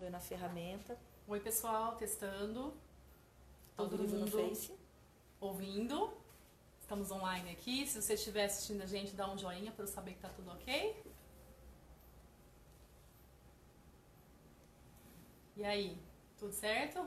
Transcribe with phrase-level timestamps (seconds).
[0.00, 0.98] testando aí na ferramenta.
[1.28, 2.74] Oi, pessoal, testando.
[3.76, 4.74] Todo mundo no Face.
[5.40, 6.12] ouvindo.
[6.80, 7.86] Estamos online aqui.
[7.86, 10.50] Se você estiver assistindo a gente, dá um joinha para eu saber que tá tudo
[10.50, 11.04] ok.
[15.56, 15.98] E aí,
[16.38, 17.06] tudo certo?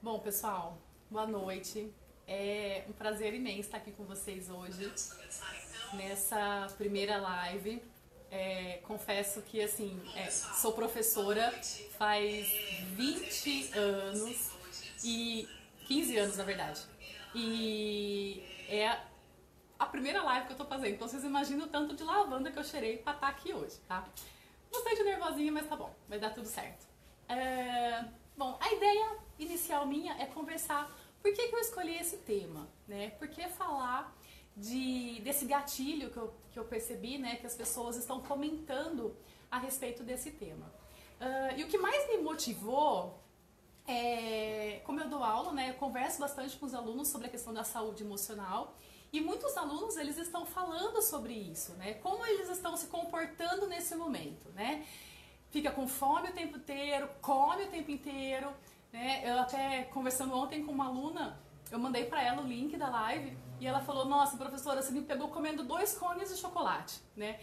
[0.00, 0.78] Bom, pessoal,
[1.10, 1.92] boa noite.
[2.32, 4.88] É um prazer imenso estar aqui com vocês hoje,
[5.94, 7.82] nessa primeira live.
[8.30, 11.50] É, confesso que, assim, é, sou professora
[11.98, 12.46] faz
[12.94, 14.52] 20 anos
[15.02, 15.48] e
[15.88, 16.80] 15 anos, na verdade.
[17.34, 18.96] E é
[19.76, 22.60] a primeira live que eu tô fazendo, então vocês imaginam o tanto de lavanda que
[22.60, 24.06] eu cheirei pra estar aqui hoje, tá?
[24.70, 26.86] Bastante nervosinha, mas tá bom, vai dar tudo certo.
[27.28, 28.04] É,
[28.36, 30.88] bom, a ideia inicial minha é conversar
[31.22, 33.10] por que, que eu escolhi esse tema, né?
[33.10, 34.16] Por que falar
[34.56, 37.36] de, desse gatilho que eu, que eu percebi, né?
[37.36, 39.16] Que as pessoas estão comentando
[39.50, 40.72] a respeito desse tema.
[41.20, 43.20] Ah, e o que mais me motivou
[43.86, 47.52] é, como eu dou aula, né, eu converso bastante com os alunos sobre a questão
[47.52, 48.76] da saúde emocional
[49.12, 53.96] e muitos alunos eles estão falando sobre isso, né, como eles estão se comportando nesse
[53.96, 54.86] momento, né,
[55.50, 58.54] fica com fome o tempo inteiro, come o tempo inteiro,
[58.92, 62.88] né, eu até conversando ontem com uma aluna, eu mandei para ela o link da
[62.88, 67.38] live e ela falou, nossa professora, você me pegou comendo dois cones de chocolate, né,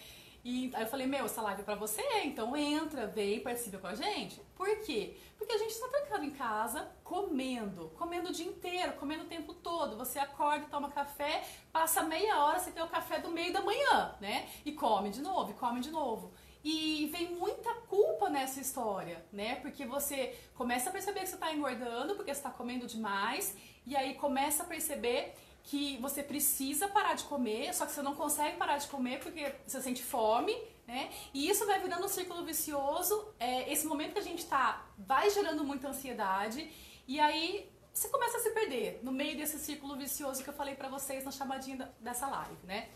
[0.49, 3.87] e aí eu falei, meu, essa live é pra você, então entra, vem, participa com
[3.87, 4.39] a gente.
[4.55, 5.17] Por quê?
[5.37, 9.53] Porque a gente está trancado em casa, comendo, comendo o dia inteiro, comendo o tempo
[9.53, 9.97] todo.
[9.97, 14.15] Você acorda, toma café, passa meia hora, você tem o café do meio da manhã,
[14.21, 14.47] né?
[14.63, 16.31] E come de novo, e come de novo.
[16.69, 19.55] E vem muita culpa nessa história, né?
[19.55, 23.95] Porque você começa a perceber que você está engordando, porque você está comendo demais, e
[23.95, 28.57] aí começa a perceber que você precisa parar de comer, só que você não consegue
[28.57, 30.53] parar de comer porque você sente fome,
[30.85, 31.09] né?
[31.33, 33.33] E isso vai virando um círculo vicioso.
[33.39, 36.69] É, esse momento que a gente tá vai gerando muita ansiedade
[37.07, 40.75] e aí você começa a se perder no meio desse círculo vicioso que eu falei
[40.75, 42.89] pra vocês na chamadinha dessa live, né?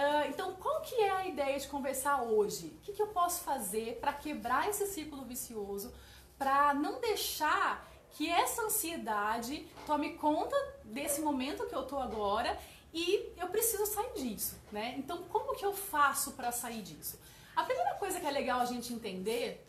[0.00, 2.68] Ah, então, qual que é a ideia de conversar hoje?
[2.68, 5.92] O que, que eu posso fazer para quebrar esse círculo vicioso,
[6.38, 12.56] para não deixar que essa ansiedade tome conta desse momento que eu tô agora
[12.94, 14.94] e eu preciso sair disso, né?
[14.96, 17.18] Então, como que eu faço para sair disso?
[17.56, 19.66] A primeira coisa que é legal a gente entender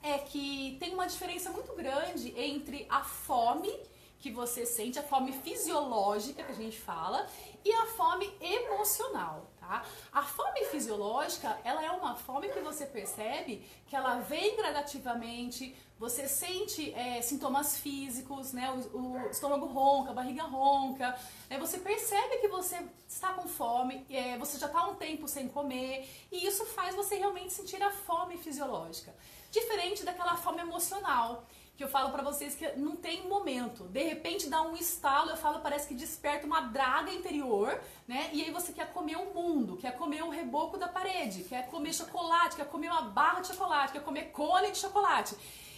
[0.00, 3.72] é que tem uma diferença muito grande entre a fome
[4.20, 7.26] que você sente, a fome fisiológica que a gente fala,
[7.64, 9.84] e a fome emocional, tá?
[10.12, 16.26] A fome fisiológica, ela é uma fome que você percebe que ela vem gradativamente, você
[16.26, 18.68] sente é, sintomas físicos, né?
[18.92, 21.16] O, o estômago ronca, a barriga ronca,
[21.48, 21.58] né?
[21.58, 25.48] você percebe que você está com fome, é, você já está há um tempo sem
[25.48, 29.14] comer, e isso faz você realmente sentir a fome fisiológica.
[29.52, 31.46] Diferente daquela fome emocional,
[31.82, 33.88] que eu falo pra vocês que não tem momento.
[33.88, 38.30] De repente dá um estalo, eu falo, parece que desperta uma draga interior, né?
[38.32, 41.92] E aí você quer comer o mundo, quer comer o reboco da parede, quer comer
[41.92, 45.34] chocolate, quer comer uma barra de chocolate, quer comer cone de chocolate.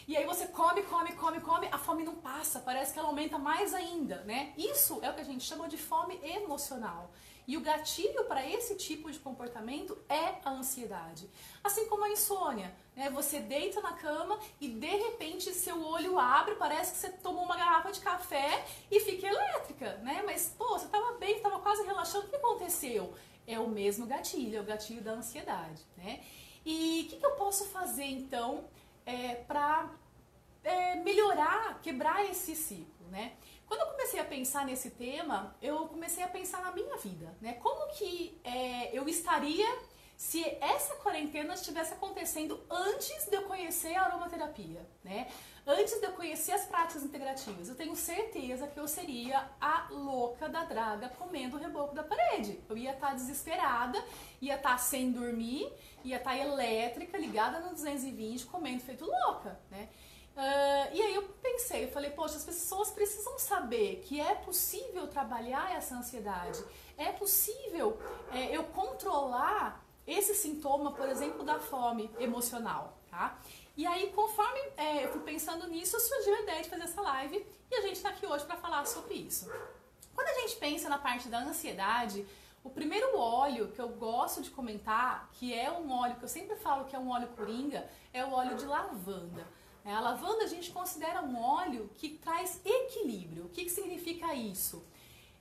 [0.06, 3.38] E aí você come, come, come, come, a fome não passa, parece que ela aumenta
[3.38, 4.52] mais ainda, né?
[4.56, 7.10] Isso é o que a gente chama de fome emocional.
[7.46, 11.28] E o gatilho para esse tipo de comportamento é a ansiedade.
[11.62, 13.10] Assim como a insônia, né?
[13.10, 17.56] Você deita na cama e de repente seu olho abre, parece que você tomou uma
[17.56, 20.22] garrafa de café e fica elétrica, né?
[20.24, 23.14] Mas, pô, você tava bem, tava quase relaxando, o que aconteceu?
[23.46, 26.22] É o mesmo gatilho, é o gatilho da ansiedade, né?
[26.64, 28.64] E o que, que eu posso fazer então
[29.06, 29.90] é, para
[30.62, 33.32] é, melhorar, quebrar esse ciclo, né?
[33.66, 37.54] Quando eu comecei a pensar nesse tema, eu comecei a pensar na minha vida, né?
[37.54, 39.66] Como que é, eu estaria
[40.16, 45.28] se essa quarentena estivesse acontecendo antes de eu conhecer a aromaterapia, né?
[45.66, 50.48] Antes de eu conhecer as práticas integrativas, eu tenho certeza que eu seria a louca
[50.48, 52.60] da draga comendo o reboco da parede.
[52.68, 54.02] Eu ia estar desesperada,
[54.40, 55.72] ia estar sem dormir,
[56.04, 59.88] ia estar elétrica, ligada no 220, comendo feito louca, né?
[60.36, 65.06] Ah, e aí eu pensei, eu falei, poxa, as pessoas precisam saber que é possível
[65.06, 66.62] trabalhar essa ansiedade,
[66.98, 67.98] é possível
[68.32, 73.38] é, eu controlar esse sintoma, por exemplo, da fome emocional, tá?
[73.76, 77.44] E aí, conforme é, eu fui pensando nisso, surgiu a ideia de fazer essa live
[77.70, 79.50] e a gente está aqui hoje para falar sobre isso.
[80.14, 82.24] Quando a gente pensa na parte da ansiedade,
[82.62, 86.56] o primeiro óleo que eu gosto de comentar, que é um óleo que eu sempre
[86.56, 89.46] falo que é um óleo coringa, é o óleo de lavanda.
[89.84, 93.44] A lavanda a gente considera um óleo que traz equilíbrio.
[93.44, 94.82] O que, que significa isso?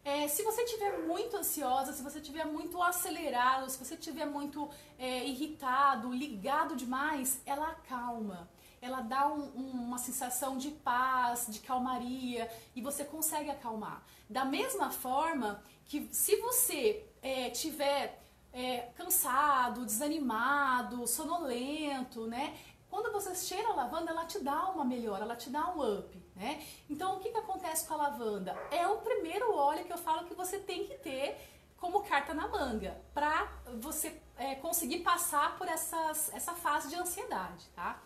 [0.06, 4.70] É, se você estiver muito ansiosa, se você estiver muito acelerado, se você estiver muito
[5.00, 8.50] é, irritado, ligado demais, ela acalma.
[8.82, 14.04] Ela dá um, um, uma sensação de paz, de calmaria e você consegue acalmar.
[14.30, 18.22] Da mesma forma que se você é, tiver
[18.52, 22.58] é, cansado, desanimado, sonolento, né?
[22.90, 26.23] Quando você cheira a lavanda, ela te dá uma melhora, ela te dá um up,
[26.36, 26.64] né?
[26.90, 28.58] Então, o que, que acontece com a lavanda?
[28.72, 31.38] É o primeiro óleo que eu falo que você tem que ter
[31.78, 33.52] como carta na manga para
[33.82, 38.02] você é, conseguir passar por essas, essa fase de ansiedade, tá?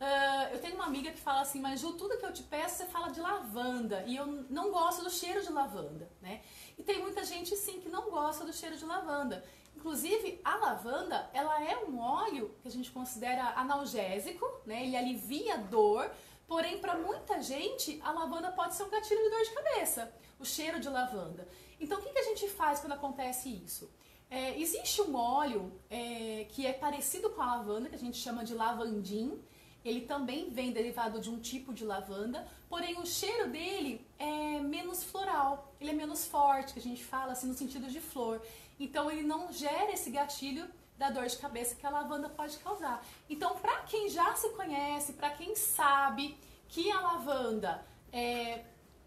[0.00, 2.78] Uh, eu tenho uma amiga que fala assim, mas Ju, tudo que eu te peço
[2.78, 6.40] você fala de lavanda e eu não gosto do cheiro de lavanda, né?
[6.78, 9.44] E tem muita gente sim que não gosta do cheiro de lavanda.
[9.76, 14.84] Inclusive, a lavanda, ela é um óleo que a gente considera analgésico, né?
[14.84, 16.10] Ele alivia a dor,
[16.50, 20.44] porém, para muita gente, a lavanda pode ser um gatilho de dor de cabeça, o
[20.44, 21.46] cheiro de lavanda.
[21.78, 23.88] Então, o que, que a gente faz quando acontece isso?
[24.28, 28.44] É, existe um óleo é, que é parecido com a lavanda, que a gente chama
[28.44, 29.40] de lavandim.
[29.84, 35.04] Ele também vem derivado de um tipo de lavanda, porém o cheiro dele é menos
[35.04, 38.42] floral, ele é menos forte, que a gente fala assim no sentido de flor.
[38.80, 40.68] Então ele não gera esse gatilho
[41.00, 43.02] da dor de cabeça que a lavanda pode causar.
[43.26, 46.36] Então, para quem já se conhece, para quem sabe
[46.68, 47.82] que a lavanda
[48.12, 48.66] é,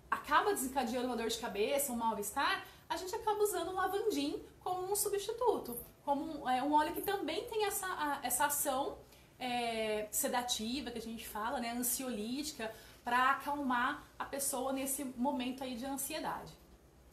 [0.09, 4.91] acaba desencadeando uma dor de cabeça, um mal-estar, a gente acaba usando o lavandim como
[4.91, 8.97] um substituto, como um, é, um óleo que também tem essa, a, essa ação
[9.39, 12.73] é, sedativa que a gente fala, né, ansiolítica,
[13.03, 16.51] para acalmar a pessoa nesse momento aí de ansiedade.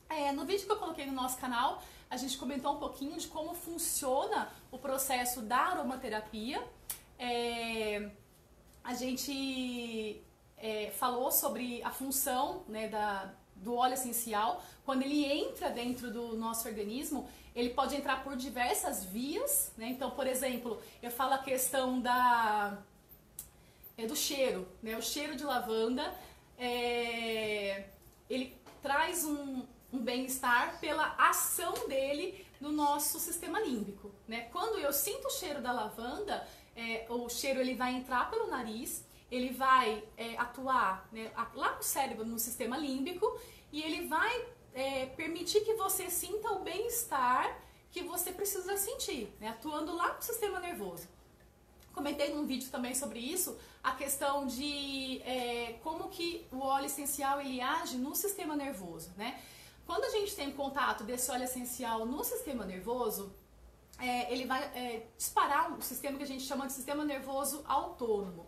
[0.09, 3.29] É, no vídeo que eu coloquei no nosso canal, a gente comentou um pouquinho de
[3.29, 6.61] como funciona o processo da aromaterapia.
[7.17, 8.11] É,
[8.83, 10.21] a gente
[10.59, 14.61] é, falou sobre a função né, da, do óleo essencial.
[14.85, 19.73] Quando ele entra dentro do nosso organismo, ele pode entrar por diversas vias.
[19.77, 19.91] Né?
[19.91, 22.77] Então, por exemplo, eu falo a questão da,
[23.97, 24.67] é, do cheiro.
[24.83, 24.97] Né?
[24.97, 26.12] O cheiro de lavanda,
[26.59, 27.85] é,
[28.29, 34.42] ele traz um, um bem-estar pela ação dele no nosso sistema límbico, né?
[34.52, 36.46] Quando eu sinto o cheiro da lavanda,
[36.76, 41.82] é, o cheiro ele vai entrar pelo nariz, ele vai é, atuar né, lá no
[41.82, 43.38] cérebro, no sistema límbico,
[43.72, 47.58] e ele vai é, permitir que você sinta o bem-estar
[47.90, 51.08] que você precisa sentir, né, atuando lá no sistema nervoso.
[51.92, 57.40] Comentei num vídeo também sobre isso, a questão de é, como que o óleo essencial
[57.40, 59.40] ele age no sistema nervoso, né?
[59.90, 63.34] Quando a gente tem contato desse óleo essencial no sistema nervoso,
[63.98, 68.46] é, ele vai é, disparar um sistema que a gente chama de sistema nervoso autônomo.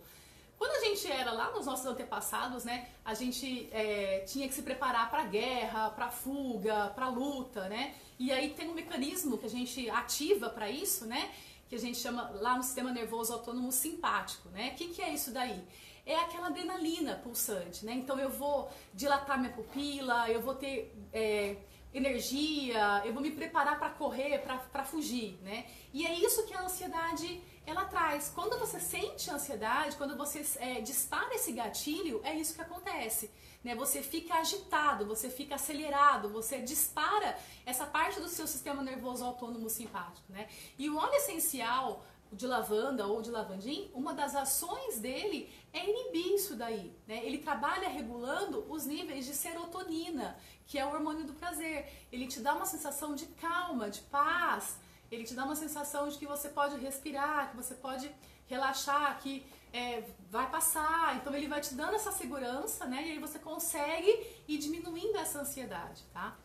[0.57, 4.63] Quando a gente era lá nos nossos antepassados, né, a gente é, tinha que se
[4.63, 7.97] preparar para guerra, para fuga, para luta, né?
[8.21, 11.29] E aí tem um mecanismo que a gente ativa para isso, né?
[11.69, 14.71] Que a gente chama lá no sistema nervoso autônomo simpático, né?
[14.73, 15.61] O que, que é isso daí?
[16.05, 17.93] É aquela adrenalina pulsante, né?
[17.93, 21.57] Então eu vou dilatar minha pupila, eu vou ter é,
[21.95, 25.67] energia, eu vou me preparar para correr, para fugir, né?
[25.93, 28.33] E é isso que a ansiedade ela traz.
[28.35, 33.31] Quando você sente ansiedade, quando você é, dispara esse gatilho, é isso que acontece.
[33.63, 33.75] Né?
[33.77, 39.71] Você fica agitado, você fica acelerado, você dispara essa parte do seu sistema nervoso autônomo
[39.71, 40.33] simpático.
[40.33, 40.49] Né?
[40.77, 46.35] E o óleo essencial de lavanda ou de lavandim, uma das ações dele é inibir
[46.35, 46.97] isso daí.
[47.07, 47.25] Né?
[47.25, 50.37] Ele trabalha regulando os níveis de serotonina,
[50.67, 51.93] que é o hormônio do prazer.
[52.11, 54.79] Ele te dá uma sensação de calma, de paz.
[55.11, 58.11] Ele te dá uma sensação de que você pode respirar, que você pode
[58.47, 61.17] relaxar, que é, vai passar.
[61.17, 63.07] Então ele vai te dando essa segurança, né?
[63.07, 66.37] E aí você consegue ir diminuindo essa ansiedade, tá?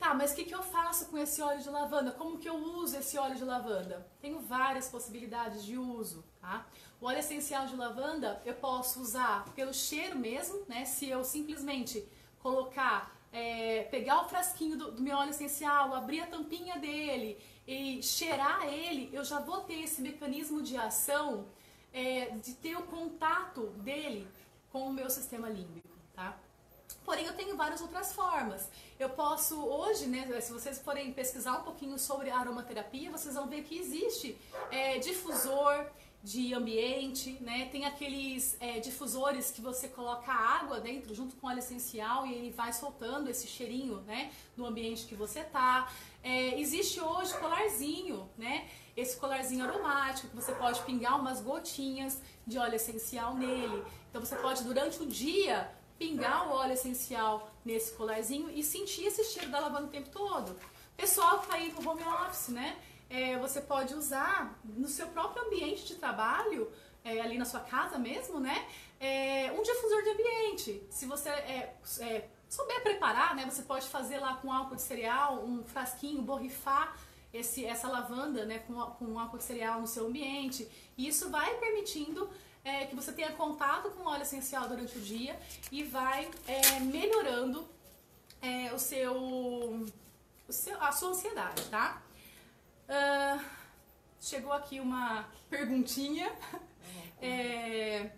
[0.00, 2.10] Tá, mas o que, que eu faço com esse óleo de lavanda?
[2.10, 4.10] Como que eu uso esse óleo de lavanda?
[4.18, 6.66] Tenho várias possibilidades de uso, tá?
[6.98, 10.86] O óleo essencial de lavanda eu posso usar pelo cheiro mesmo, né?
[10.86, 12.02] Se eu simplesmente
[12.38, 18.02] colocar, é, pegar o frasquinho do, do meu óleo essencial, abrir a tampinha dele e
[18.02, 21.46] cheirar ele, eu já vou ter esse mecanismo de ação
[21.92, 24.26] é, de ter o contato dele
[24.72, 26.38] com o meu sistema límbico, tá?
[27.10, 28.70] Porém, eu tenho várias outras formas.
[28.96, 33.64] Eu posso hoje, né, se vocês forem pesquisar um pouquinho sobre aromaterapia, vocês vão ver
[33.64, 34.38] que existe
[34.70, 35.86] é, difusor
[36.22, 37.68] de ambiente, né?
[37.72, 42.50] Tem aqueles é, difusores que você coloca água dentro junto com óleo essencial e ele
[42.52, 44.30] vai soltando esse cheirinho, né?
[44.56, 45.92] No ambiente que você tá.
[46.22, 48.68] É, existe hoje colarzinho, né?
[48.96, 53.82] Esse colarzinho aromático que você pode pingar umas gotinhas de óleo essencial nele.
[54.10, 59.22] Então você pode durante o dia pingar o óleo essencial nesse colarzinho e sentir esse
[59.24, 60.58] cheiro da lavanda o tempo todo.
[60.96, 62.78] Pessoal que tá aí no home office, né?
[63.10, 66.72] É, você pode usar no seu próprio ambiente de trabalho,
[67.04, 68.66] é, ali na sua casa mesmo, né?
[68.98, 70.82] É, um difusor de ambiente.
[70.88, 73.44] Se você é, é, souber preparar, né?
[73.44, 76.96] Você pode fazer lá com álcool de cereal, um frasquinho, borrifar
[77.30, 80.66] esse, essa lavanda né, com, com álcool de cereal no seu ambiente.
[80.96, 82.28] E isso vai permitindo
[82.64, 85.38] é, que você tenha contato com óleo essencial durante o dia
[85.70, 87.66] e vai é, melhorando
[88.42, 92.02] é, o, seu, o seu, a sua ansiedade, tá?
[92.88, 93.44] Uh,
[94.20, 96.32] chegou aqui uma perguntinha.
[97.22, 98.10] É...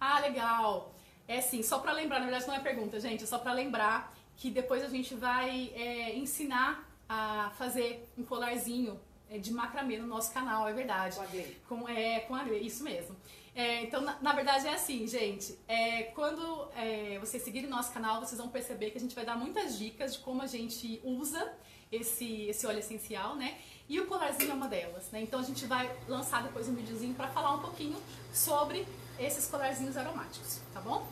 [0.00, 0.92] Ah, legal.
[1.28, 4.12] É assim, só para lembrar, na verdade não é pergunta, gente, é só para lembrar
[4.36, 10.06] que depois a gente vai é, ensinar a fazer um colarzinho é, de macramê no
[10.06, 11.16] nosso canal, é verdade.
[11.16, 11.60] Com a Glei.
[11.68, 13.16] Com, é, com a Glei, isso mesmo.
[13.54, 15.58] É, então, na, na, verdade é assim, gente.
[15.66, 19.36] É, quando é, vocês seguirem nosso canal, vocês vão perceber que a gente vai dar
[19.36, 21.52] muitas dicas de como a gente usa
[21.90, 23.58] esse, esse óleo essencial, né?
[23.88, 25.22] E o colarzinho é uma delas, né?
[25.22, 27.96] Então a gente vai lançar depois um videozinho para falar um pouquinho
[28.32, 28.86] sobre
[29.18, 31.06] esses colarzinhos aromáticos, tá bom?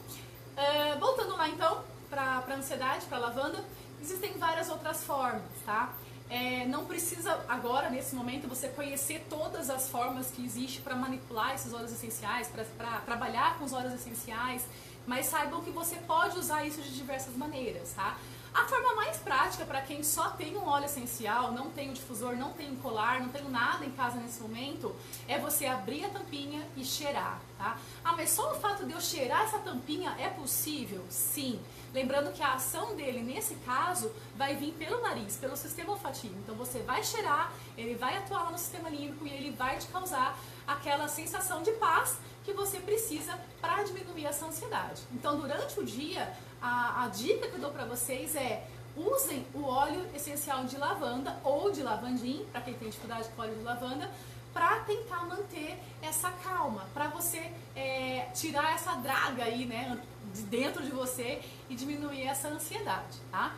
[0.55, 3.65] Uh, voltando lá então, para ansiedade, para lavanda,
[4.01, 5.95] existem várias outras formas, tá?
[6.31, 11.55] É, não precisa agora, nesse momento, você conhecer todas as formas que existe para manipular
[11.55, 14.65] esses óleos essenciais, para trabalhar com os óleos essenciais,
[15.07, 18.17] mas saibam que você pode usar isso de diversas maneiras, tá?
[18.55, 22.37] A forma mais prática para quem só tem um óleo essencial, não tem o difusor,
[22.37, 24.95] não tem um colar, não tem nada em casa nesse momento,
[25.27, 27.77] é você abrir a tampinha e cheirar, tá?
[28.05, 31.05] Ah, mas só o fato de eu cheirar essa tampinha é possível?
[31.11, 31.61] Sim.
[31.93, 36.37] Lembrando que a ação dele, nesse caso, vai vir pelo nariz, pelo sistema olfativo.
[36.39, 40.39] Então você vai cheirar, ele vai atuar no sistema límbico e ele vai te causar
[40.65, 45.03] aquela sensação de paz que você precisa para diminuir essa ansiedade.
[45.13, 46.31] Então, durante o dia,
[46.65, 48.67] a, a dica que eu dou para vocês é
[48.97, 53.55] usem o óleo essencial de lavanda ou de lavandim, para quem tem dificuldade com óleo
[53.55, 54.11] de lavanda,
[54.53, 60.01] para tentar manter essa calma, para você é, tirar essa draga aí, né,
[60.33, 63.55] de dentro de você e diminuir essa ansiedade, tá?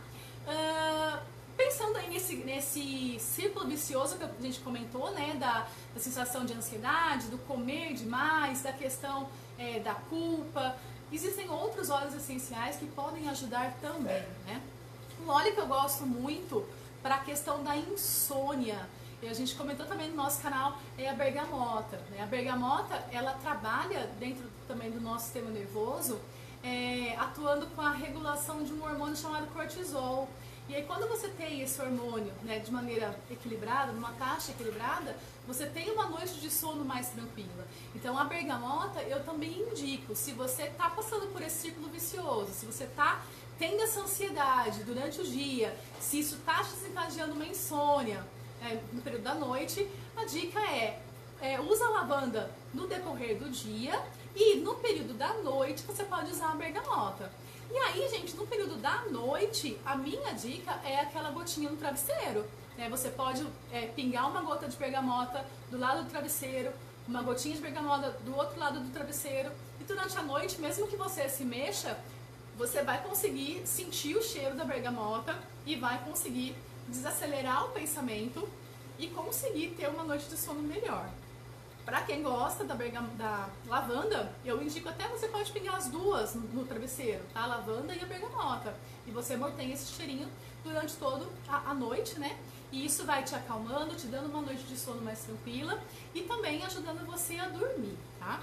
[0.49, 1.21] Uh,
[1.57, 6.55] pensando aí nesse, nesse círculo vicioso que a gente comentou, né, da, da sensação de
[6.55, 10.77] ansiedade, do comer demais, da questão é, da culpa,
[11.13, 14.61] existem outros óleos essenciais que podem ajudar também, né?
[15.25, 16.67] Um óleo que eu gosto muito
[17.03, 18.87] para a questão da insônia,
[19.23, 21.97] e a gente comentou também no nosso canal, é a bergamota.
[22.11, 22.23] Né?
[22.23, 26.21] A bergamota, ela trabalha dentro também do nosso sistema nervoso,
[26.63, 30.29] é, atuando com a regulação de um hormônio chamado cortisol.
[30.69, 35.67] E aí quando você tem esse hormônio né, de maneira equilibrada, numa taxa equilibrada, você
[35.67, 37.67] tem uma noite de sono mais tranquila.
[37.95, 42.67] Então a bergamota eu também indico, se você está passando por esse círculo vicioso, se
[42.67, 43.23] você está
[43.59, 48.25] tendo essa ansiedade durante o dia, se isso está desencadeando uma insônia
[48.61, 51.01] é, no período da noite, a dica é,
[51.41, 54.03] é usa a lavanda no decorrer do dia
[54.35, 57.31] e no período da noite você pode usar a bergamota.
[57.71, 62.45] E aí, gente, no período da noite, a minha dica é aquela gotinha no travesseiro.
[62.77, 62.89] Né?
[62.89, 66.73] Você pode é, pingar uma gota de bergamota do lado do travesseiro,
[67.09, 69.51] uma gotinha de bergamota do outro lado do travesseiro.
[69.81, 71.99] E durante a noite, mesmo que você se mexa,
[72.57, 76.57] você vai conseguir sentir o cheiro da bergamota e vai conseguir
[76.89, 78.49] desacelerar o pensamento
[78.99, 81.11] e conseguir ter uma noite de sono melhor.
[81.87, 86.43] Para quem gosta da, da lavanda, eu indico até você pode pingar as duas no,
[86.49, 87.45] no, travesseiro, tá?
[87.45, 88.75] A lavanda e a bergamota.
[89.07, 90.29] E você mantém esse cheirinho
[90.65, 92.37] durante toda a, a noite, né?
[92.73, 95.81] E isso vai te acalmando, te dando uma noite de sono mais tranquila
[96.13, 98.41] e também ajudando você a dormir, tá?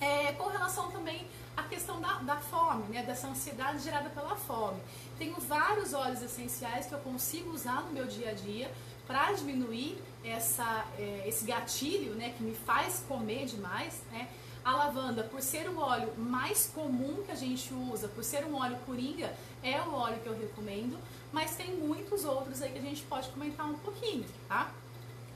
[0.00, 4.80] É, com relação também à questão da, da fome, né, dessa ansiedade gerada pela fome.
[5.18, 8.70] Tenho vários óleos essenciais que eu consigo usar no meu dia a dia
[9.10, 14.00] para diminuir essa, é, esse gatilho né, que me faz comer demais.
[14.12, 14.28] Né?
[14.64, 18.54] A lavanda, por ser o óleo mais comum que a gente usa, por ser um
[18.54, 20.96] óleo coringa, é o óleo que eu recomendo,
[21.32, 24.70] mas tem muitos outros aí que a gente pode comentar um pouquinho, tá?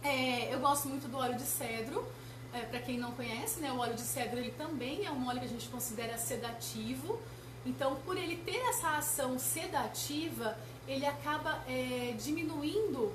[0.05, 2.07] É, eu gosto muito do óleo de cedro,
[2.53, 5.41] é, para quem não conhece, né, o óleo de cedro ele também é um óleo
[5.41, 7.19] que a gente considera sedativo.
[7.67, 13.13] Então, por ele ter essa ação sedativa, ele acaba é, diminuindo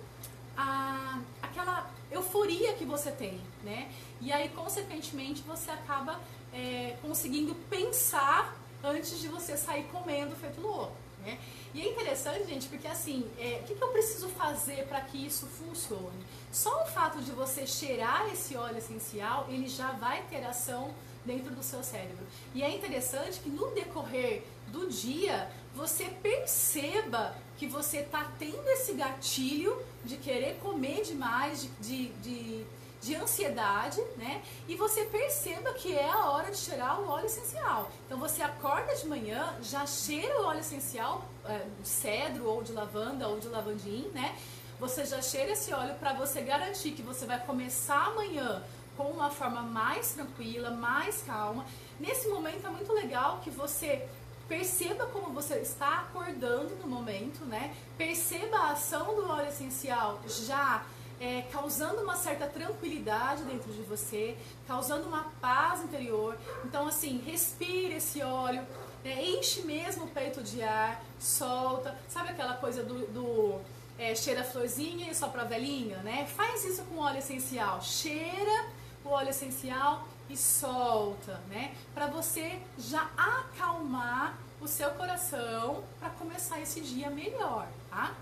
[0.59, 3.89] a, aquela euforia que você tem, né?
[4.19, 6.19] E aí, consequentemente, você acaba
[6.53, 11.39] é, conseguindo pensar antes de você sair comendo feito louco, né?
[11.73, 15.25] E é interessante, gente, porque assim, é, o que, que eu preciso fazer para que
[15.25, 16.25] isso funcione?
[16.51, 20.93] Só o fato de você cheirar esse óleo essencial, ele já vai ter ação
[21.25, 22.25] dentro do seu cérebro.
[22.53, 25.49] E é interessante que no decorrer do dia
[25.79, 32.65] você perceba que você está tendo esse gatilho de querer comer demais, de, de, de,
[33.01, 34.41] de, ansiedade, né?
[34.67, 37.89] E você perceba que é a hora de cheirar o óleo essencial.
[38.05, 42.73] Então você acorda de manhã, já cheira o óleo essencial, é, de cedro ou de
[42.73, 44.37] lavanda ou de lavandim, né?
[44.81, 48.61] Você já cheira esse óleo para você garantir que você vai começar amanhã
[48.97, 51.65] com uma forma mais tranquila, mais calma.
[51.97, 54.05] Nesse momento é muito legal que você
[54.49, 57.73] perceba como você está acordando no momento, né?
[57.97, 60.83] Perceba a ação do óleo essencial já
[61.19, 64.35] é, causando uma certa tranquilidade dentro de você,
[64.67, 66.35] causando uma paz interior.
[66.65, 68.65] Então, assim, respire esse óleo,
[69.03, 69.23] né?
[69.23, 71.95] enche mesmo o peito de ar, solta.
[72.07, 73.59] Sabe aquela coisa do, do
[73.97, 76.25] é, cheira florzinha e só pra velhinha, né?
[76.25, 77.81] Faz isso com óleo essencial.
[77.81, 78.65] Cheira
[79.03, 81.75] o óleo essencial e solta, né?
[81.93, 88.13] Para você já acalmar o seu coração para começar esse dia melhor, tá?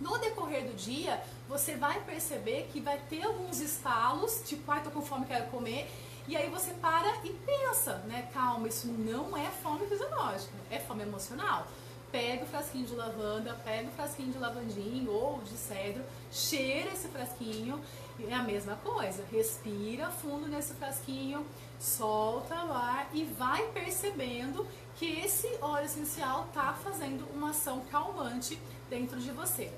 [0.00, 4.90] No decorrer do dia, você vai perceber que vai ter alguns estalos, tipo, ai, tô
[4.90, 5.90] com fome, quero comer,
[6.26, 8.28] e aí você para e pensa, né?
[8.32, 11.66] Calma, isso não é fome fisiológica, é fome emocional.
[12.10, 17.08] Pega o frasquinho de lavanda, pega o frasquinho de lavandinho ou de cedro, cheira esse
[17.08, 17.80] frasquinho,
[18.28, 19.24] é a mesma coisa.
[19.30, 21.44] Respira fundo nesse frasquinho,
[21.78, 24.66] solta o ar e vai percebendo
[24.96, 29.72] que esse óleo essencial está fazendo uma ação calmante dentro de você.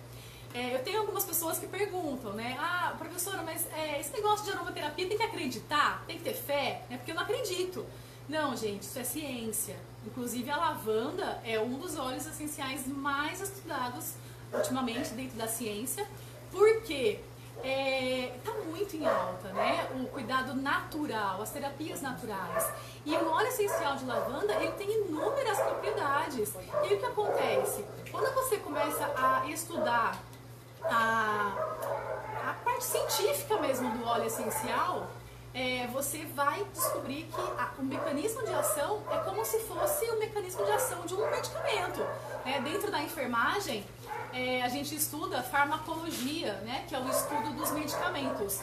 [0.53, 2.57] É, eu tenho algumas pessoas que perguntam, né?
[2.61, 6.05] Ah, professora, mas é, esse negócio de aromaterapia tem que acreditar?
[6.07, 6.85] Tem que ter fé?
[6.91, 7.85] É porque eu não acredito.
[8.29, 9.76] Não, gente, isso é ciência.
[10.07, 14.14] Inclusive a lavanda é um dos óleos essenciais mais estudados
[14.53, 16.07] ultimamente dentro da ciência.
[16.53, 17.21] Por quê?
[17.56, 19.88] Está é, tá muito em alta, né?
[19.94, 22.70] O cuidado natural, as terapias naturais.
[23.04, 26.54] E o óleo essencial de lavanda, ele tem inúmeras propriedades.
[26.84, 27.84] E o que acontece?
[28.11, 30.18] Quando você começa a estudar
[30.84, 31.52] a,
[32.49, 35.09] a parte científica mesmo do óleo essencial,
[35.55, 40.18] é, você vai descobrir que a, o mecanismo de ação é como se fosse o
[40.18, 42.05] mecanismo de ação de um medicamento.
[42.44, 43.87] É, dentro da enfermagem,
[44.33, 48.61] é, a gente estuda farmacologia, né, que é o estudo dos medicamentos.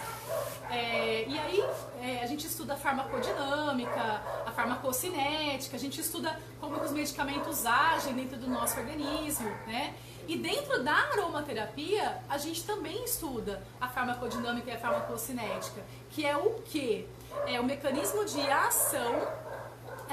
[0.70, 1.64] É, e aí
[2.02, 8.14] é, a gente estuda a farmacodinâmica, a farmacocinética, a gente estuda como os medicamentos agem
[8.14, 9.96] dentro do nosso organismo, né?
[10.28, 16.38] E dentro da aromaterapia, a gente também estuda a farmacodinâmica e a farmacocinética, que é
[16.38, 17.08] o que?
[17.48, 19.28] É o mecanismo de ação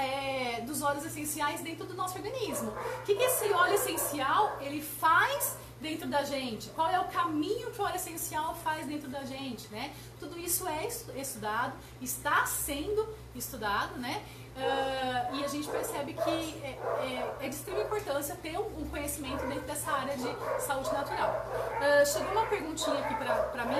[0.01, 2.71] é, dos óleos essenciais dentro do nosso organismo.
[2.71, 6.69] O que, que esse óleo essencial ele faz dentro da gente?
[6.69, 9.93] Qual é o caminho que o óleo essencial faz dentro da gente, né?
[10.19, 14.23] Tudo isso é estudado, está sendo estudado, né?
[14.59, 16.29] Uh, e a gente percebe que
[16.63, 21.45] é, é, é, de extrema importância ter um, conhecimento dentro dessa área de saúde natural.
[21.79, 23.77] Uh, chegou uma perguntinha aqui pra, mim,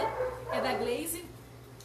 [0.53, 1.25] é da Glaze.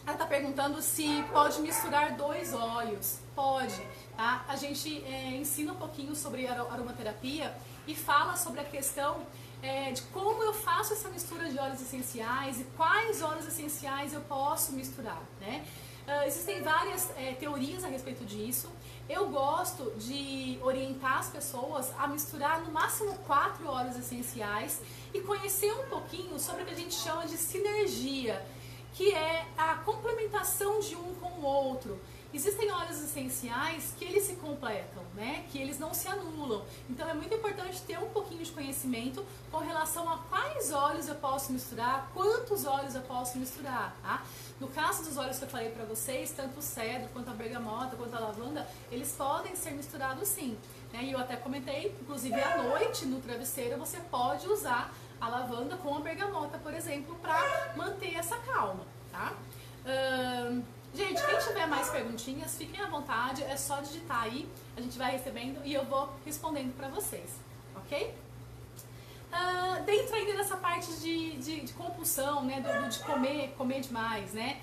[0.05, 3.19] Ela está perguntando se pode misturar dois óleos.
[3.35, 3.85] Pode.
[4.15, 4.45] Tá?
[4.47, 7.53] A gente é, ensina um pouquinho sobre aromaterapia
[7.85, 9.25] e fala sobre a questão
[9.61, 14.21] é, de como eu faço essa mistura de óleos essenciais e quais óleos essenciais eu
[14.21, 15.21] posso misturar.
[15.41, 15.65] Né?
[16.07, 18.69] Uh, existem várias é, teorias a respeito disso.
[19.09, 24.81] Eu gosto de orientar as pessoas a misturar no máximo quatro óleos essenciais
[25.13, 28.45] e conhecer um pouquinho sobre o que a gente chama de sinergia,
[28.93, 31.99] que é a complementação de um com o outro.
[32.35, 35.45] Existem óleos essenciais que eles se completam, né?
[35.49, 36.65] Que eles não se anulam.
[36.89, 41.15] Então é muito importante ter um pouquinho de conhecimento com relação a quais óleos eu
[41.15, 44.21] posso misturar, quantos óleos eu posso misturar, tá?
[44.59, 47.95] No caso dos óleos que eu falei para vocês, tanto o cedro, quanto a bergamota,
[47.95, 50.57] quanto a lavanda, eles podem ser misturados sim.
[50.91, 51.05] Né?
[51.05, 55.95] E eu até comentei, inclusive à noite no travesseiro você pode usar a lavanda com
[55.95, 59.33] a bergamota, por exemplo, para manter essa calma, tá?
[61.55, 65.73] Tiver mais perguntinhas, fiquem à vontade, é só digitar aí, a gente vai recebendo e
[65.73, 67.29] eu vou respondendo para vocês,
[67.77, 68.13] ok?
[69.31, 74.33] Uh, dentro ainda dessa parte de, de, de compulsão, né, do, de comer, comer demais,
[74.33, 74.59] né?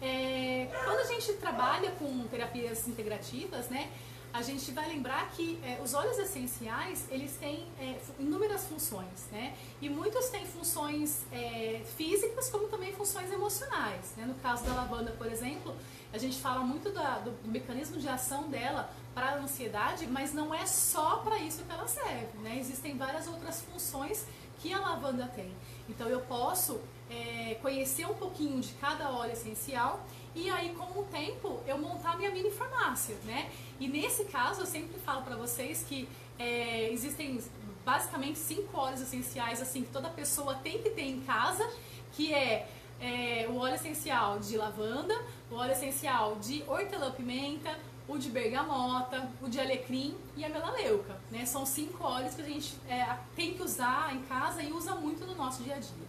[0.00, 3.90] É, quando a gente trabalha com terapias integrativas, né,
[4.32, 9.56] a gente vai lembrar que é, os óleos essenciais eles têm é, inúmeras funções, né?
[9.80, 14.12] E muitos têm funções é, físicas como também funções emocionais.
[14.16, 14.26] Né?
[14.26, 15.74] No caso da lavanda, por exemplo,
[16.16, 20.32] a gente fala muito da, do, do, mecanismo de ação dela para a ansiedade, mas
[20.32, 22.58] não é só para isso que ela serve, né?
[22.58, 24.26] Existem várias outras funções
[24.58, 25.54] que a lavanda tem.
[25.88, 31.04] Então eu posso é, conhecer um pouquinho de cada óleo essencial e aí com o
[31.04, 33.50] tempo eu montar minha mini farmácia, né?
[33.78, 37.42] E nesse caso eu sempre falo para vocês que é, existem
[37.84, 41.70] basicamente cinco óleos essenciais assim que toda pessoa tem que ter em casa,
[42.12, 42.68] que é,
[43.00, 45.14] é o óleo essencial de lavanda,
[45.50, 47.76] o óleo essencial de hortelã-pimenta,
[48.08, 51.18] o de bergamota, o de alecrim e a melaleuca.
[51.30, 51.44] Né?
[51.44, 55.26] São cinco óleos que a gente é, tem que usar em casa e usa muito
[55.26, 56.06] no nosso dia a dia.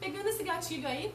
[0.00, 1.14] Pegando esse gatilho aí,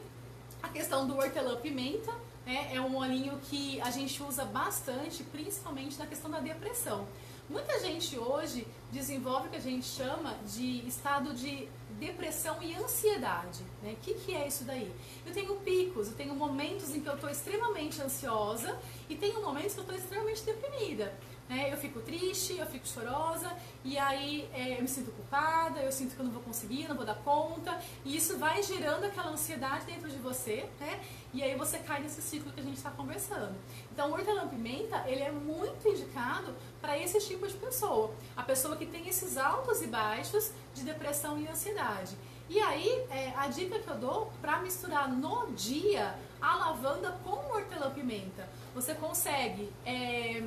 [0.62, 2.12] a questão do hortelã-pimenta
[2.46, 7.06] né, é um olhinho que a gente usa bastante, principalmente na questão da depressão.
[7.48, 13.62] Muita gente hoje desenvolve o que a gente chama de estado de depressão e ansiedade.
[13.82, 13.92] Né?
[13.92, 14.92] O que, que é isso daí?
[15.24, 18.78] Eu tenho picos, eu tenho momentos em que eu estou extremamente ansiosa
[19.08, 21.12] e tenho momentos que eu estou extremamente deprimida.
[21.48, 21.72] Né?
[21.72, 23.52] Eu fico triste, eu fico chorosa
[23.84, 26.96] e aí é, eu me sinto culpada, eu sinto que eu não vou conseguir, não
[26.96, 31.00] vou dar conta e isso vai gerando aquela ansiedade dentro de você, né?
[31.32, 33.54] E aí você cai nesse ciclo que a gente está conversando.
[33.92, 38.14] Então, o hortelã-pimenta, ele é muito indicado para esse tipo de pessoa.
[38.36, 42.16] A pessoa que tem esses altos e baixos de depressão e ansiedade.
[42.48, 47.54] E aí, é, a dica que eu dou para misturar no dia a lavanda com
[47.54, 48.48] hortelã-pimenta.
[48.74, 50.42] Você consegue é,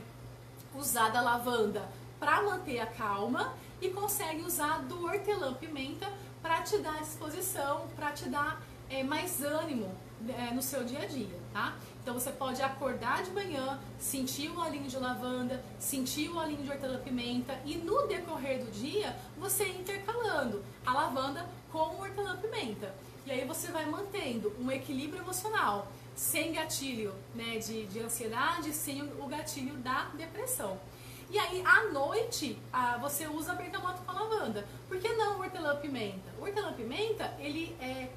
[0.76, 1.88] usar da lavanda
[2.20, 6.08] para manter a calma e consegue usar do hortelã-pimenta
[6.42, 9.96] para te dar disposição, para te dar é, mais ânimo
[10.28, 11.76] é, no seu dia a dia, tá?
[12.02, 16.72] Então você pode acordar de manhã, sentir o olhinho de lavanda, sentir o olhinho de
[16.72, 22.94] hortelã-pimenta e no decorrer do dia você intercalando a lavanda com o hortelã-pimenta.
[23.26, 25.88] E aí você vai mantendo um equilíbrio emocional,
[26.20, 30.78] sem gatilho né, de, de ansiedade, sem o gatilho da depressão.
[31.32, 32.60] E aí, à noite,
[33.00, 34.68] você usa bergamota com lavanda.
[34.90, 36.34] Por que não hortelã-pimenta?
[36.38, 38.10] O hortelã-pimenta, ele é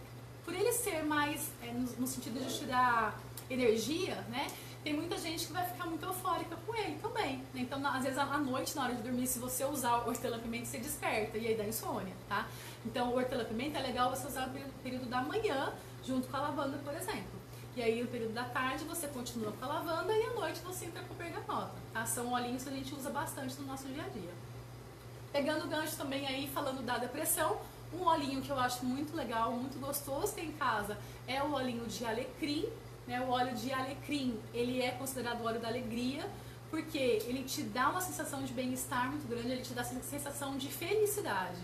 [0.44, 3.16] por ele ser mais é, no, no, sentido de te dar
[3.48, 4.48] energia, né?
[4.82, 7.36] Tem muita gente que vai ficar muito eufórica com ele também.
[7.54, 7.60] Né?
[7.60, 10.64] Então, na, às vezes, à noite, na hora de dormir, se você usar o hortelã-pimenta,
[10.64, 12.48] você desperta e aí dá insônia, tá?
[12.84, 16.78] Então, o hortelã-pimenta é legal você usar no período da manhã, junto com a lavanda,
[16.78, 17.41] por exemplo.
[17.74, 20.84] E aí, no período da tarde, você continua com a lavanda e à noite você
[20.84, 22.04] entra com bergamota, tá?
[22.04, 24.30] São olhinhos que a gente usa bastante no nosso dia a dia.
[25.32, 27.58] Pegando o gancho também aí, falando da depressão,
[27.94, 31.86] um olhinho que eu acho muito legal, muito gostoso ter em casa é o olhinho
[31.86, 32.68] de alecrim.
[33.06, 33.18] Né?
[33.22, 36.28] O óleo de alecrim, ele é considerado óleo da alegria,
[36.70, 40.58] porque ele te dá uma sensação de bem-estar muito grande, ele te dá uma sensação
[40.58, 41.60] de felicidade.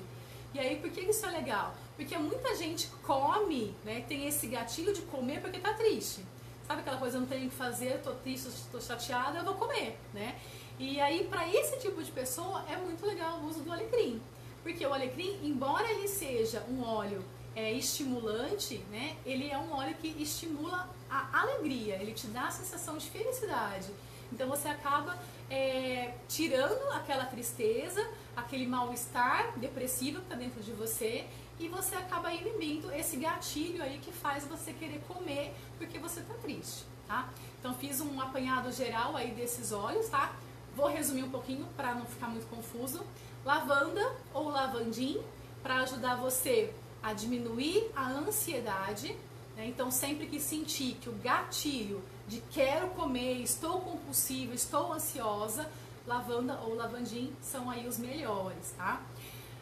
[0.55, 1.75] E aí, por que isso é legal?
[1.99, 6.25] Porque muita gente come, né, tem esse gatilho de comer porque tá triste.
[6.65, 9.55] Sabe aquela coisa, eu não tenho o que fazer, tô triste, tô chateada, eu vou
[9.55, 10.39] comer, né?
[10.79, 14.23] E aí, para esse tipo de pessoa, é muito legal o uso do alecrim.
[14.63, 17.25] Porque o alecrim, embora ele seja um óleo
[17.57, 22.51] é, estimulante, né, ele é um óleo que estimula a alegria, ele te dá a
[22.53, 23.89] sensação de felicidade.
[24.33, 25.19] Então você acaba
[25.51, 31.27] é, tirando aquela tristeza, aquele mal-estar depressivo que está dentro de você
[31.59, 36.35] e você acaba inibindo esse gatilho aí que faz você querer comer porque você está
[36.35, 37.29] triste, tá?
[37.59, 40.33] Então fiz um apanhado geral aí desses óleos, tá?
[40.77, 43.05] Vou resumir um pouquinho para não ficar muito confuso
[43.45, 45.21] lavanda ou lavandim
[45.63, 49.17] para ajudar você a diminuir a ansiedade.
[49.57, 49.67] Né?
[49.67, 55.67] Então, sempre que sentir que o gatilho de quero comer, estou compulsiva, estou ansiosa,
[56.07, 59.01] lavanda ou lavandim são aí os melhores, tá?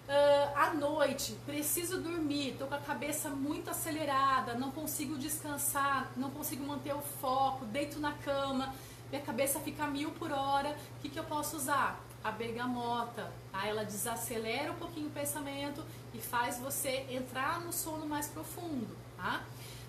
[0.08, 6.30] Uh, à noite, preciso dormir, estou com a cabeça muito acelerada, não consigo descansar, não
[6.30, 8.72] consigo manter o foco, deito na cama,
[9.10, 12.00] minha cabeça fica mil por hora, o que, que eu posso usar?
[12.26, 13.66] a bergamota, tá?
[13.68, 19.44] Ela desacelera um pouquinho o pensamento e faz você entrar no sono mais profundo, tá?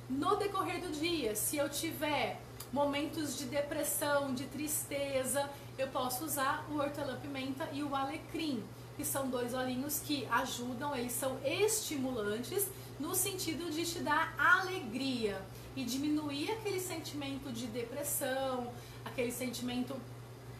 [0.08, 2.40] No decorrer do dia, se eu tiver
[2.72, 5.50] momentos de depressão, de tristeza,
[5.80, 8.64] eu posso usar o hortelã-pimenta e o alecrim,
[8.98, 12.68] que são dois olhinhos que ajudam, eles são estimulantes
[13.00, 15.40] no sentido de te dar alegria
[15.76, 18.72] e diminuir aquele sentimento de depressão,
[19.06, 19.96] aquele sentimento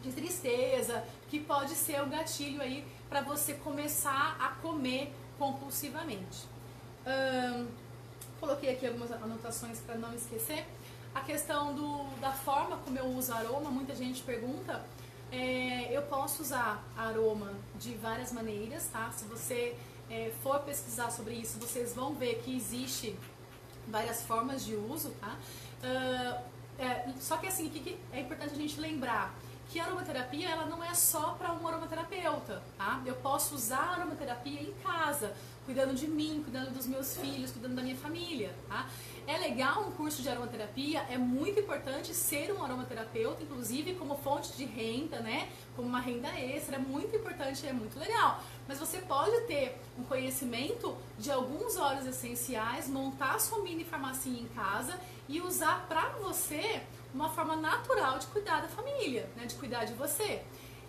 [0.04, 6.46] de tristeza, que pode ser o gatilho aí para você começar a comer compulsivamente.
[7.08, 7.68] Hum,
[8.40, 10.68] coloquei aqui algumas anotações para não esquecer.
[11.16, 14.86] A questão do, da forma como eu uso aroma, muita gente pergunta.
[15.32, 19.12] É, eu posso usar aroma de várias maneiras, tá?
[19.12, 19.76] Se você
[20.10, 23.18] é, for pesquisar sobre isso, vocês vão ver que existe
[23.88, 25.36] várias formas de uso, tá?
[25.84, 29.34] Uh, é, só que assim, que é importante a gente lembrar?
[29.70, 33.02] que a aromaterapia ela não é só para um aromaterapeuta, tá?
[33.06, 35.36] Eu posso usar a aromaterapia em casa,
[35.68, 38.88] cuidando de mim, cuidando dos meus filhos, cuidando da minha família, tá?
[39.28, 44.54] É legal um curso de aromaterapia, é muito importante ser um aromaterapeuta, inclusive como fonte
[44.54, 45.50] de renda, né?
[45.76, 48.42] Como uma renda extra, é muito importante, é muito legal.
[48.66, 54.48] Mas você pode ter um conhecimento de alguns óleos essenciais, montar sua mini farmacinha em
[54.48, 56.82] casa e usar para você
[57.14, 59.46] uma forma natural de cuidar da família, né?
[59.46, 60.42] De cuidar de você.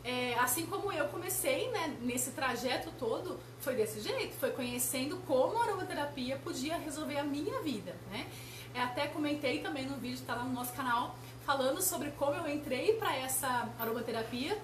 [0.04, 5.58] É, assim como eu comecei né, nesse trajeto todo, foi desse jeito, foi conhecendo como
[5.58, 8.26] a aromaterapia podia resolver a minha vida, né?
[8.74, 12.48] É, até comentei também no vídeo, está lá no nosso canal, falando sobre como eu
[12.48, 14.56] entrei para essa aromaterapia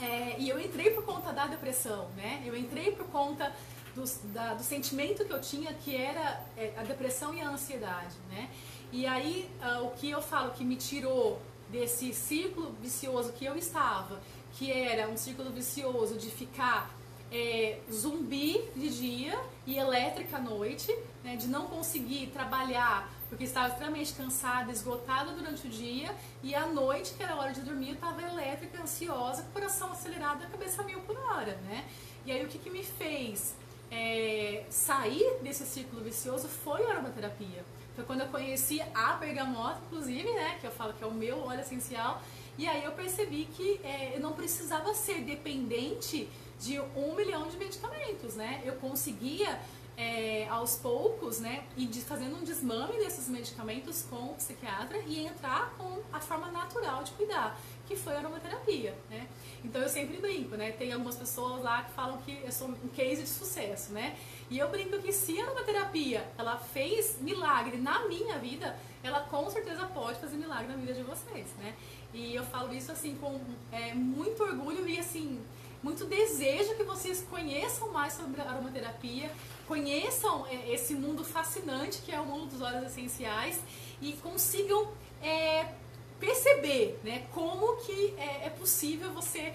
[0.00, 2.42] é, e eu entrei por conta da depressão, né?
[2.44, 3.54] Eu entrei por conta
[3.94, 8.16] do, da, do sentimento que eu tinha, que era é, a depressão e a ansiedade,
[8.28, 8.50] né?
[8.92, 13.56] E aí, uh, o que eu falo que me tirou desse ciclo vicioso que eu
[13.56, 14.20] estava
[14.54, 16.90] que era um círculo vicioso de ficar
[17.30, 23.68] é, zumbi de dia e elétrica à noite, né, de não conseguir trabalhar porque estava
[23.68, 27.94] extremamente cansada, esgotada durante o dia e à noite, que era hora de dormir, eu
[27.94, 31.84] estava elétrica, ansiosa, coração acelerado, a cabeça mil por hora, né?
[32.24, 33.56] E aí o que, que me fez
[33.90, 37.64] é, sair desse círculo vicioso foi a aromaterapia.
[37.96, 41.44] Foi quando eu conheci a bergamota, inclusive, né, que eu falo que é o meu
[41.44, 42.22] óleo essencial,
[42.56, 46.28] e aí eu percebi que é, eu não precisava ser dependente
[46.60, 48.62] de um milhão de medicamentos, né?
[48.64, 49.60] Eu conseguia
[49.96, 55.72] é, aos poucos, né, e fazendo um desmame desses medicamentos com o psiquiatra e entrar
[55.76, 59.28] com a forma natural de cuidar, que foi a aromaterapia, né?
[59.62, 60.72] Então eu sempre brinco, né?
[60.72, 64.16] Tem algumas pessoas lá que falam que eu sou um case de sucesso, né?
[64.50, 69.48] E eu brinco que se a aromaterapia ela fez milagre na minha vida, ela com
[69.50, 71.74] certeza pode fazer milagre na vida de vocês, né?
[72.14, 73.40] E eu falo isso assim com
[73.72, 75.40] é, muito orgulho e assim
[75.82, 79.30] muito desejo que vocês conheçam mais sobre aromaterapia,
[79.66, 83.60] conheçam é, esse mundo fascinante que é o mundo dos óleos essenciais
[84.00, 84.88] e consigam
[85.20, 85.74] é,
[86.18, 89.52] perceber né, como que é, é, possível você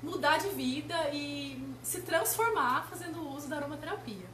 [0.00, 4.26] mudar de vida e se transformar fazendo uso da aromaterapia.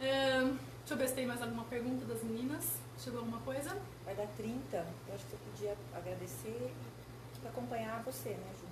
[0.00, 2.83] deixa eu ver se tem mais alguma pergunta das meninas.
[2.98, 3.76] Chegou alguma coisa?
[4.04, 4.76] Vai dar 30.
[4.76, 6.72] Eu acho que eu podia agradecer
[7.42, 8.66] e acompanhar você, né, Ju?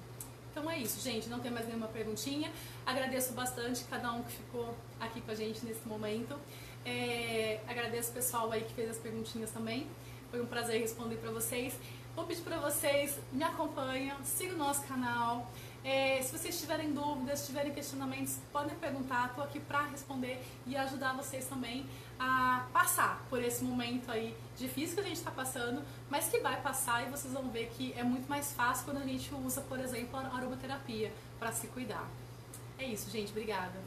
[0.50, 1.28] Então é isso, gente.
[1.28, 2.52] Não tem mais nenhuma perguntinha.
[2.84, 6.38] Agradeço bastante cada um que ficou aqui com a gente nesse momento.
[6.84, 9.86] É, agradeço o pessoal aí que fez as perguntinhas também.
[10.30, 11.74] Foi um prazer responder para vocês.
[12.14, 15.50] Vou pedir para vocês, me acompanhem, sigam o nosso canal.
[15.82, 19.30] É, se vocês tiverem dúvidas, tiverem questionamentos, podem perguntar.
[19.30, 21.86] Estou aqui para responder e ajudar vocês também
[22.22, 26.60] a passar por esse momento aí difícil que a gente está passando, mas que vai
[26.60, 29.80] passar e vocês vão ver que é muito mais fácil quando a gente usa, por
[29.80, 32.08] exemplo, a aromaterapia para se cuidar.
[32.78, 33.30] É isso, gente.
[33.30, 33.80] Obrigada.